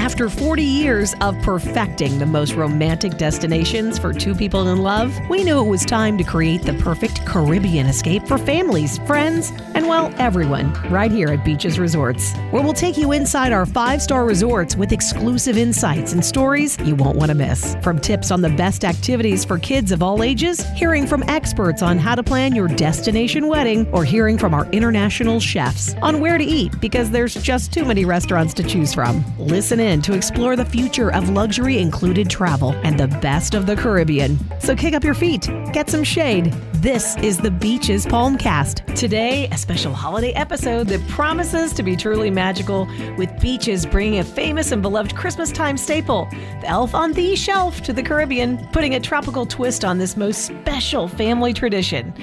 [0.00, 5.44] After 40 years of perfecting the most romantic destinations for two people in love, we
[5.44, 10.12] knew it was time to create the perfect Caribbean escape for families, friends, and well,
[10.16, 14.74] everyone, right here at Beaches Resorts, where we'll take you inside our five star resorts
[14.74, 17.76] with exclusive insights and stories you won't want to miss.
[17.82, 21.98] From tips on the best activities for kids of all ages, hearing from experts on
[21.98, 26.44] how to plan your destination wedding, or hearing from our international chefs on where to
[26.44, 29.22] eat because there's just too many restaurants to choose from.
[29.38, 33.74] Listen in to explore the future of luxury included travel and the best of the
[33.74, 34.38] Caribbean.
[34.60, 36.52] So kick up your feet, get some shade.
[36.74, 38.94] This is the Beaches Palmcast.
[38.94, 42.86] Today, a special holiday episode that promises to be truly magical
[43.18, 46.28] with Beaches bringing a famous and beloved Christmas time staple,
[46.60, 50.46] the elf on the shelf, to the Caribbean, putting a tropical twist on this most
[50.46, 52.14] special family tradition.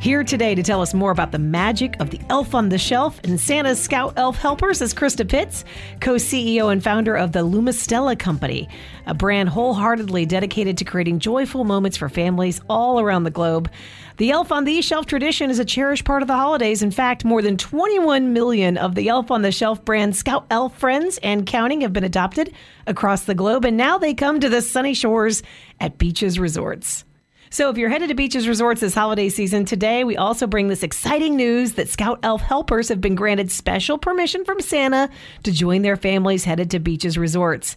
[0.00, 3.20] Here today to tell us more about the magic of the elf on the shelf
[3.22, 5.62] and Santa's Scout Elf Helpers is Christa Pitts,
[6.00, 8.66] co CEO and founder of the Lumistella Company,
[9.04, 13.70] a brand wholeheartedly dedicated to creating joyful moments for families all around the globe.
[14.16, 16.82] The Elf on the Shelf tradition is a cherished part of the holidays.
[16.82, 20.78] In fact, more than 21 million of the Elf on the Shelf brand Scout Elf
[20.78, 22.54] friends and counting have been adopted
[22.86, 25.42] across the globe, and now they come to the sunny shores
[25.78, 27.04] at beaches resorts.
[27.52, 30.84] So, if you're headed to Beaches Resorts this holiday season, today we also bring this
[30.84, 35.10] exciting news that Scout Elf helpers have been granted special permission from Santa
[35.42, 37.74] to join their families headed to Beaches Resorts.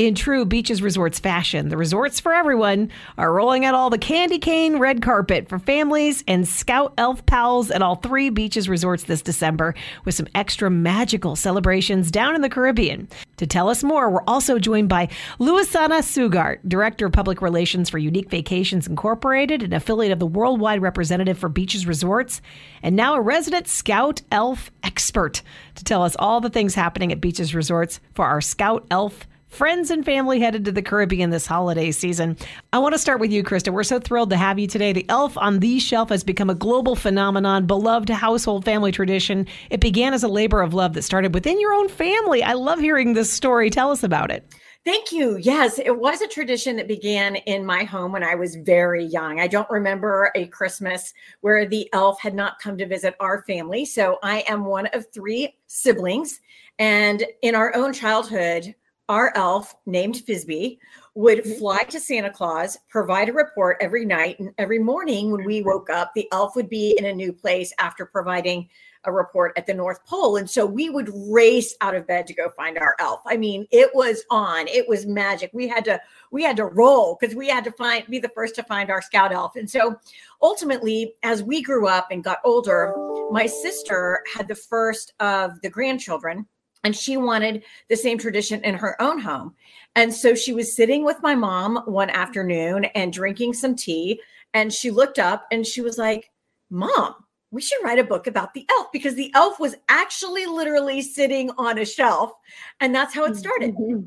[0.00, 4.38] In true Beaches Resorts fashion, the resorts for everyone are rolling out all the candy
[4.38, 9.20] cane red carpet for families and Scout Elf pals at all three Beaches Resorts this
[9.20, 9.74] December
[10.06, 13.10] with some extra magical celebrations down in the Caribbean.
[13.36, 17.98] To tell us more, we're also joined by Luisana Sugart, Director of Public Relations for
[17.98, 22.40] Unique Vacations Incorporated, an affiliate of the worldwide representative for Beaches Resorts,
[22.82, 25.42] and now a resident Scout Elf expert
[25.74, 29.90] to tell us all the things happening at Beaches Resorts for our Scout Elf friends
[29.90, 32.36] and family headed to the Caribbean this holiday season.
[32.72, 33.72] I want to start with you, Christa.
[33.72, 34.92] We're so thrilled to have you today.
[34.92, 39.46] The elf on the shelf has become a global phenomenon, beloved household family tradition.
[39.68, 42.42] It began as a labor of love that started within your own family.
[42.42, 43.68] I love hearing this story.
[43.70, 44.50] Tell us about it.
[44.86, 45.36] Thank you.
[45.36, 49.38] Yes, it was a tradition that began in my home when I was very young.
[49.38, 53.84] I don't remember a Christmas where the elf had not come to visit our family.
[53.84, 56.40] So I am one of three siblings.
[56.78, 58.74] And in our own childhood,
[59.10, 60.78] our elf named Fisbee
[61.16, 61.58] would mm-hmm.
[61.58, 64.38] fly to Santa Claus, provide a report every night.
[64.38, 67.74] And every morning when we woke up, the elf would be in a new place
[67.80, 68.68] after providing
[69.04, 70.36] a report at the North Pole.
[70.36, 73.20] And so we would race out of bed to go find our elf.
[73.26, 75.50] I mean, it was on, it was magic.
[75.52, 76.00] We had to,
[76.30, 79.02] we had to roll because we had to find, be the first to find our
[79.02, 79.56] scout elf.
[79.56, 79.98] And so
[80.40, 82.94] ultimately, as we grew up and got older,
[83.32, 86.46] my sister had the first of the grandchildren
[86.84, 89.54] and she wanted the same tradition in her own home.
[89.96, 94.20] And so she was sitting with my mom one afternoon and drinking some tea.
[94.54, 96.30] And she looked up and she was like,
[96.70, 97.14] Mom,
[97.50, 101.50] we should write a book about the elf because the elf was actually literally sitting
[101.58, 102.32] on a shelf.
[102.78, 103.74] And that's how it started.
[103.74, 104.06] Mm-hmm.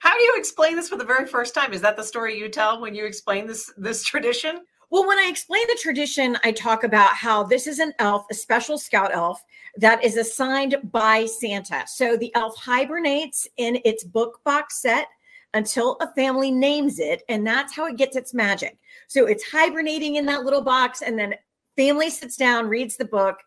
[0.00, 1.72] How do you explain this for the very first time?
[1.72, 4.62] Is that the story you tell when you explain this this tradition?
[4.92, 8.34] Well, when I explain the tradition, I talk about how this is an elf, a
[8.34, 9.42] special scout elf
[9.78, 11.84] that is assigned by Santa.
[11.86, 15.08] So the elf hibernates in its book box set
[15.54, 18.76] until a family names it, and that's how it gets its magic.
[19.08, 21.36] So it's hibernating in that little box, and then
[21.74, 23.38] family sits down, reads the book,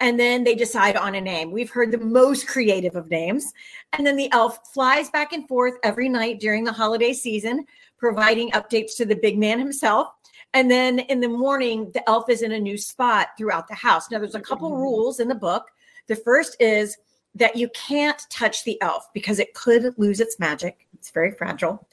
[0.00, 1.50] and then they decide on a name.
[1.50, 3.52] We've heard the most creative of names.
[3.92, 7.66] And then the elf flies back and forth every night during the holiday season,
[7.98, 10.08] providing updates to the big man himself.
[10.54, 14.10] And then in the morning, the elf is in a new spot throughout the house.
[14.10, 14.82] Now, there's a couple mm-hmm.
[14.82, 15.66] rules in the book.
[16.06, 16.96] The first is
[17.34, 20.86] that you can't touch the elf because it could lose its magic.
[20.94, 21.87] It's very fragile.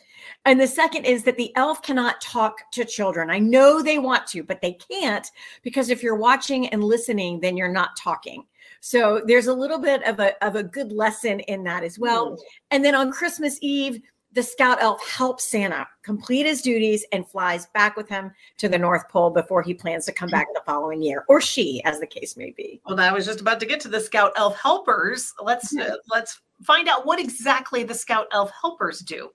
[0.46, 3.30] And the second is that the elf cannot talk to children.
[3.30, 5.30] I know they want to, but they can't
[5.64, 8.46] because if you're watching and listening, then you're not talking.
[8.80, 12.32] So there's a little bit of a, of a good lesson in that as well.
[12.34, 12.40] Mm.
[12.70, 14.00] And then on Christmas Eve,
[14.34, 18.78] the scout elf helps Santa complete his duties and flies back with him to the
[18.78, 22.06] North Pole before he plans to come back the following year, or she, as the
[22.06, 22.82] case may be.
[22.86, 25.34] Well, I was just about to get to the scout elf helpers.
[25.41, 29.30] Let's uh, let's find out what exactly the scout elf helpers do.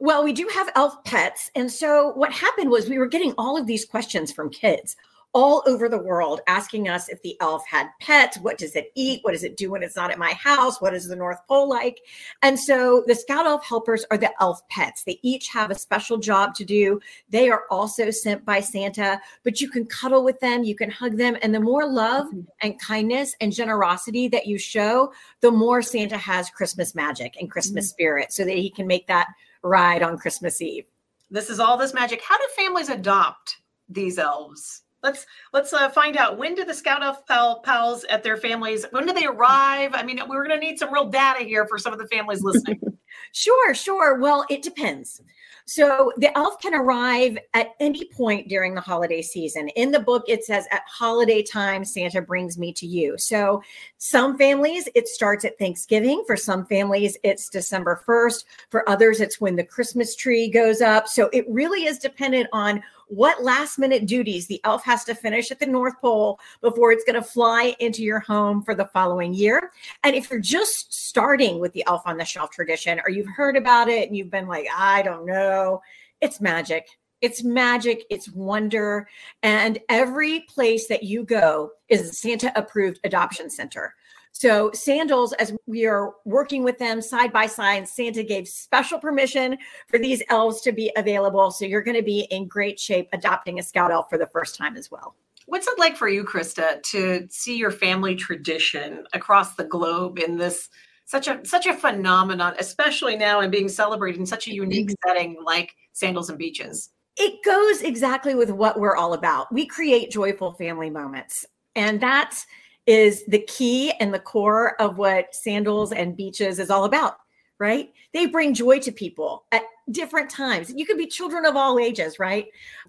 [0.00, 3.56] Well, we do have elf pets, and so what happened was we were getting all
[3.56, 4.96] of these questions from kids
[5.34, 8.38] all over the world asking us if the elf had pets.
[8.38, 9.20] What does it eat?
[9.22, 10.80] What does it do when it's not at my house?
[10.80, 12.00] What is the North Pole like?
[12.42, 15.04] And so the Scout Elf helpers are the elf pets.
[15.04, 17.00] They each have a special job to do.
[17.30, 21.16] They are also sent by Santa, but you can cuddle with them, you can hug
[21.16, 21.36] them.
[21.40, 22.40] And the more love mm-hmm.
[22.60, 27.86] and kindness and generosity that you show, the more Santa has Christmas magic and Christmas
[27.86, 27.94] mm-hmm.
[27.94, 29.28] spirit so that he can make that
[29.62, 30.84] ride on Christmas Eve.
[31.30, 32.20] This is all this magic.
[32.22, 34.82] How do families adopt these elves?
[35.02, 38.86] let's let's uh, find out when do the scout elf pal, pals at their families
[38.90, 41.78] when do they arrive i mean we're going to need some real data here for
[41.78, 42.80] some of the families listening
[43.32, 45.20] sure sure well it depends
[45.66, 49.68] so the elf can arrive at any point during the holiday season.
[49.70, 53.16] In the book, it says at holiday time, Santa brings me to you.
[53.18, 53.62] So
[53.98, 56.24] some families, it starts at Thanksgiving.
[56.26, 58.44] For some families, it's December 1st.
[58.70, 61.08] For others, it's when the Christmas tree goes up.
[61.08, 62.82] So it really is dependent on
[63.12, 67.04] what last minute duties the elf has to finish at the North Pole before it's
[67.04, 69.70] going to fly into your home for the following year.
[70.02, 73.54] And if you're just starting with the elf on the shelf tradition, or you've heard
[73.54, 75.82] about it and you've been like, I don't know,
[76.22, 76.88] it's magic.
[77.22, 79.08] It's magic, it's wonder.
[79.42, 83.94] And every place that you go is a Santa approved adoption center.
[84.32, 89.58] So, Sandals, as we are working with them side by side, Santa gave special permission
[89.88, 91.50] for these elves to be available.
[91.50, 94.56] So, you're going to be in great shape adopting a scout elf for the first
[94.56, 95.14] time as well.
[95.46, 100.38] What's it like for you, Christa, to see your family tradition across the globe in
[100.38, 100.70] this
[101.04, 105.36] such a such a phenomenon, especially now and being celebrated in such a unique setting
[105.44, 106.88] like Sandals and Beaches?
[107.16, 109.52] It goes exactly with what we're all about.
[109.52, 111.44] We create joyful family moments.
[111.74, 112.46] And that's
[112.86, 117.16] is the key and the core of what sandals and beaches is all about,
[117.58, 117.92] right?
[118.12, 120.72] They bring joy to people at different times.
[120.74, 122.46] You could be children of all ages, right?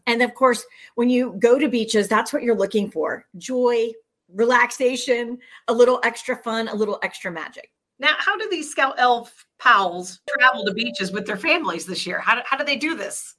[0.08, 0.66] And of course,
[0.96, 3.92] when you go to beaches, that's what you're looking for joy,
[4.34, 5.38] relaxation,
[5.68, 7.72] a little extra fun, a little extra magic.
[8.00, 12.20] Now, how do these Scout Elf pals travel to beaches with their families this year?
[12.20, 13.36] How do, how do they do this?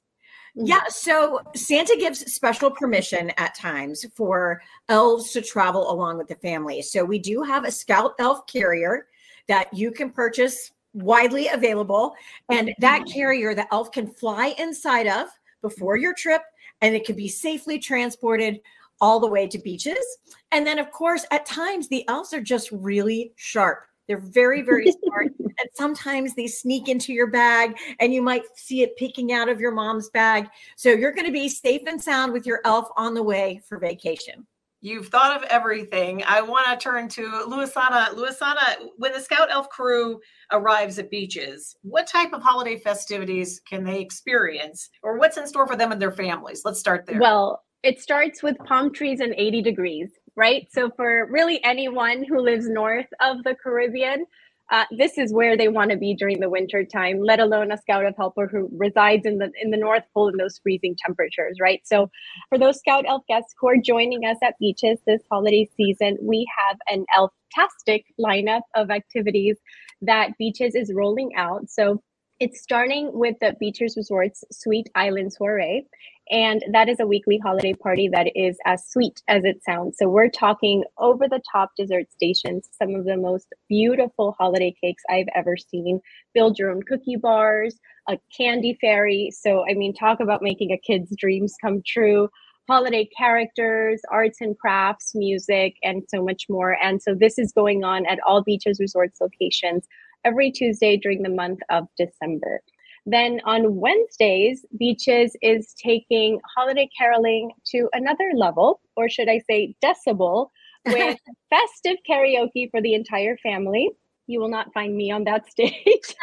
[0.55, 6.35] Yeah, so Santa gives special permission at times for elves to travel along with the
[6.35, 6.81] family.
[6.81, 9.07] So we do have a Scout Elf carrier
[9.47, 12.15] that you can purchase widely available.
[12.49, 13.11] And that mm-hmm.
[13.11, 15.27] carrier, the elf can fly inside of
[15.61, 16.41] before your trip,
[16.81, 18.59] and it can be safely transported
[19.01, 20.05] all the way to beaches.
[20.51, 23.87] And then, of course, at times the elves are just really sharp.
[24.07, 25.31] They're very, very smart.
[25.39, 29.59] and sometimes they sneak into your bag and you might see it peeking out of
[29.59, 30.47] your mom's bag.
[30.75, 33.77] So you're going to be safe and sound with your elf on the way for
[33.79, 34.45] vacation.
[34.81, 36.21] You've thought of everything.
[36.27, 38.09] I want to turn to Luisana.
[38.09, 40.19] Luisana, when the Scout Elf crew
[40.51, 45.65] arrives at beaches, what type of holiday festivities can they experience or what's in store
[45.65, 46.61] for them and their families?
[46.65, 47.19] Let's start there.
[47.19, 50.67] Well, it starts with palm trees and 80 degrees right?
[50.71, 54.25] So for really anyone who lives north of the Caribbean,
[54.71, 57.77] uh, this is where they want to be during the winter time, let alone a
[57.77, 61.57] scout elf helper who resides in the in the North Pole in those freezing temperatures,
[61.61, 61.81] right?
[61.85, 62.09] So,
[62.49, 66.47] for those scout elf guests who are joining us at beaches this holiday season, we
[66.57, 69.57] have an elf-tastic lineup of activities
[70.01, 71.69] that beaches is rolling out.
[71.69, 72.01] So,
[72.39, 75.85] it's starting with the Beaches Resorts Sweet Island Soiree.
[76.31, 79.97] And that is a weekly holiday party that is as sweet as it sounds.
[79.99, 85.03] So we're talking over the top dessert stations, some of the most beautiful holiday cakes
[85.07, 86.01] I've ever seen.
[86.33, 87.77] Build your own cookie bars,
[88.09, 89.29] a candy fairy.
[89.31, 92.29] So, I mean, talk about making a kid's dreams come true.
[92.67, 96.75] Holiday characters, arts and crafts, music, and so much more.
[96.81, 99.87] And so this is going on at all beaches resorts locations
[100.25, 102.61] every Tuesday during the month of December.
[103.05, 109.75] Then on Wednesdays, Beaches is taking holiday caroling to another level, or should I say
[109.83, 110.49] decibel,
[110.85, 111.17] with
[111.49, 113.89] festive karaoke for the entire family.
[114.27, 116.15] You will not find me on that stage.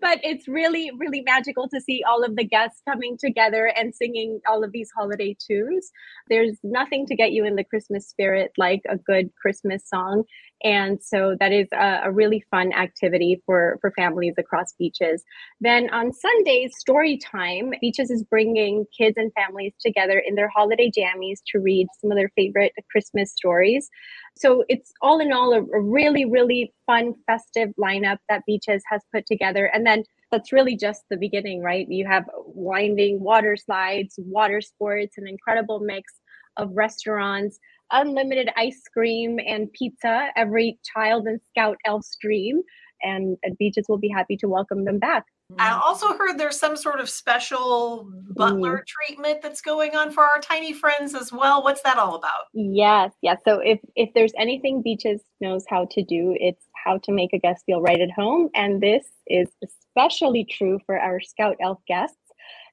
[0.00, 4.40] but it's really, really magical to see all of the guests coming together and singing
[4.48, 5.90] all of these holiday tunes.
[6.28, 10.24] There's nothing to get you in the Christmas spirit like a good Christmas song
[10.62, 15.24] and so that is a, a, really fun activity for for families across beaches.
[15.60, 20.90] Then on sundays story time beaches is bringing kids and families together in their holiday
[20.90, 23.88] jammies to read some of their favorite christmas stories.
[24.36, 29.00] So it's all in all a, a really really fun festive lineup that beaches has
[29.14, 29.66] put together.
[29.66, 31.88] And then that's really just the beginning right?
[31.88, 36.12] You have winding water slides water sports an incredible mix
[36.56, 37.58] of restaurants
[37.92, 42.60] unlimited ice cream and pizza every child and scout elf stream
[43.02, 45.24] and, and beaches will be happy to welcome them back
[45.58, 48.86] I also heard there's some sort of special butler mm.
[48.86, 51.62] treatment that's going on for our tiny friends as well.
[51.62, 52.46] What's that all about?
[52.52, 53.40] Yes, yes.
[53.44, 57.38] So if if there's anything Beaches knows how to do, it's how to make a
[57.38, 62.16] guest feel right at home, and this is especially true for our Scout Elf guests.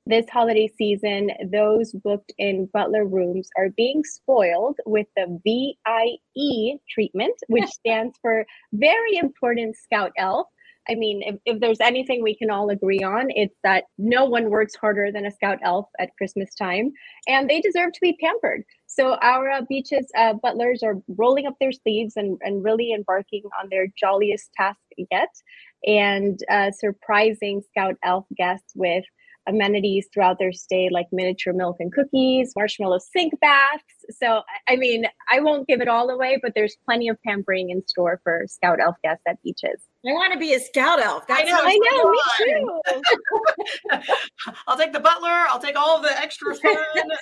[0.07, 7.35] This holiday season, those booked in butler rooms are being spoiled with the VIE treatment,
[7.49, 10.47] which stands for Very Important Scout Elf.
[10.89, 14.49] I mean, if, if there's anything we can all agree on, it's that no one
[14.49, 16.93] works harder than a scout elf at Christmas time,
[17.27, 18.63] and they deserve to be pampered.
[18.85, 23.43] So our uh, beaches uh, butlers are rolling up their sleeves and, and really embarking
[23.61, 24.79] on their jolliest task
[25.11, 25.35] yet,
[25.85, 29.03] and uh, surprising scout elf guests with
[29.47, 33.83] amenities throughout their stay, like miniature milk and cookies, marshmallow sink baths.
[34.09, 37.85] So, I mean, I won't give it all away, but there's plenty of pampering in
[37.87, 39.81] store for Scout Elf guests at beaches.
[40.07, 41.27] I want to be a scout elf.
[41.27, 44.01] That's I know, I know, me too.
[44.67, 45.45] I'll take the butler.
[45.49, 46.77] I'll take all the extra fun.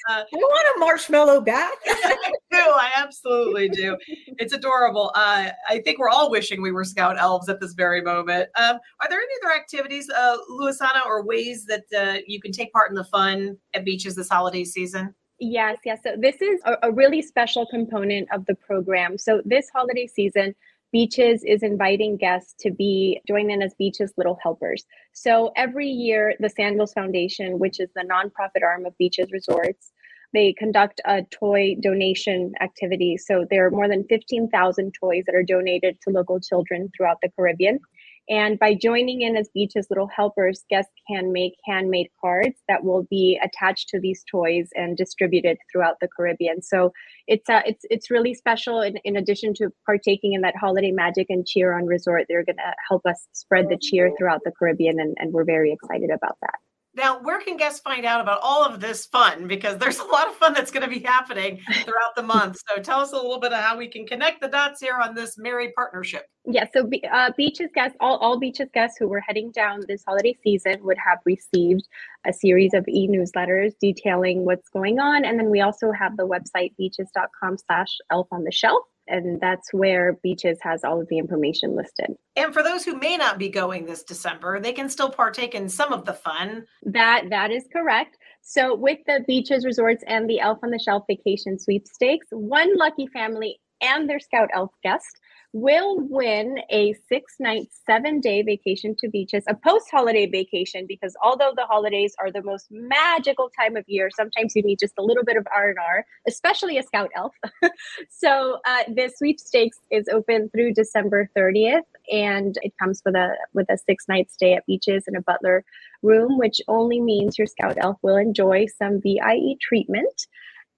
[0.09, 1.73] Uh, you want a marshmallow bath?
[1.87, 2.57] I do.
[2.59, 3.97] I absolutely do.
[4.37, 5.11] It's adorable.
[5.15, 8.49] Uh, I think we're all wishing we were scout elves at this very moment.
[8.55, 12.71] Um, are there any other activities, uh, Luisana, or ways that uh, you can take
[12.71, 15.15] part in the fun at beaches this holiday season?
[15.39, 15.99] Yes, yes.
[16.03, 19.17] So this is a, a really special component of the program.
[19.17, 20.55] So this holiday season
[20.95, 24.85] Beaches is inviting guests to be join in as Beaches Little Helpers.
[25.11, 29.91] So every year, the Sandals Foundation, which is the nonprofit arm of Beaches Resorts,
[30.33, 33.17] they conduct a toy donation activity.
[33.17, 37.29] So there are more than 15,000 toys that are donated to local children throughout the
[37.35, 37.79] Caribbean.
[38.27, 43.03] And by joining in as Beaches Little Helpers, guests can make handmade cards that will
[43.09, 46.61] be attached to these toys and distributed throughout the Caribbean.
[46.61, 46.91] So
[47.27, 48.81] it's uh, it's it's really special.
[48.81, 52.57] In, in addition to partaking in that holiday magic and cheer on resort, they're going
[52.57, 56.37] to help us spread the cheer throughout the Caribbean, and, and we're very excited about
[56.41, 56.55] that.
[56.95, 59.47] Now, where can guests find out about all of this fun?
[59.47, 62.57] Because there's a lot of fun that's going to be happening throughout the month.
[62.67, 65.13] So tell us a little bit of how we can connect the dots here on
[65.13, 66.25] this merry partnership.
[66.45, 70.37] Yeah, so uh, beaches guests, all, all beaches guests who were heading down this holiday
[70.43, 71.87] season would have received
[72.25, 75.25] a series of e-newsletters detailing what's going on.
[75.25, 79.73] And then we also have the website beaches.com slash elf on the shelf and that's
[79.73, 82.15] where beaches has all of the information listed.
[82.35, 85.69] And for those who may not be going this december they can still partake in
[85.69, 86.65] some of the fun.
[86.83, 88.17] That that is correct.
[88.41, 93.07] So with the beaches resorts and the elf on the shelf vacation sweepstakes one lucky
[93.07, 95.19] family and their scout elf guest
[95.55, 101.15] will win a six night, seven day vacation to beaches, a post holiday vacation, because
[101.23, 105.01] although the holidays are the most magical time of year, sometimes you need just a
[105.01, 107.33] little bit of R&R, especially a scout elf.
[108.09, 113.69] so uh, the sweepstakes is open through December 30th and it comes with a with
[113.69, 115.63] a six night stay at beaches in a butler
[116.03, 120.27] room, which only means your scout elf will enjoy some VIE treatment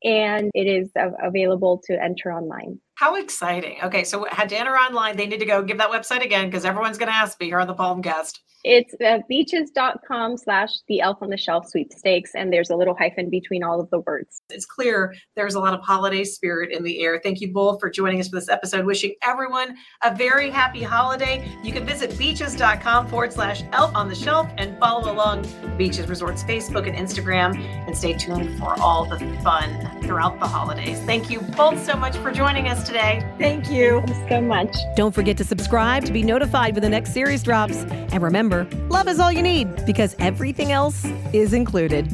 [0.04, 0.92] and it is
[1.24, 2.80] available to enter online.
[2.98, 3.78] How exciting.
[3.84, 5.18] Okay, so had to enter online.
[5.18, 7.60] They need to go give that website again because everyone's going to ask me here
[7.60, 8.40] on the Palmcast.
[8.68, 13.30] It's uh, beaches.com slash the elf on the shelf sweepstakes, and there's a little hyphen
[13.30, 14.42] between all of the words.
[14.50, 17.22] It's clear there's a lot of holiday spirit in the air.
[17.24, 18.86] Thank you both for joining us for this episode.
[18.86, 21.50] Wishing everyone a very happy holiday.
[21.64, 25.48] You can visit beaches.com forward slash elf on the shelf and follow along
[25.78, 31.00] Beaches Resorts Facebook and Instagram and stay tuned for all the fun throughout the holidays.
[31.06, 33.26] Thank you both so much for joining us today.
[33.40, 34.02] Thank you.
[34.02, 34.76] Thank you so much.
[34.98, 37.78] Don't forget to subscribe to be notified when the next series drops.
[37.78, 38.22] And
[38.58, 42.08] remember, love is all you need because everything else is included.